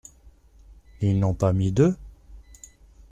[1.01, 1.95] Ils n’ont pas mis de?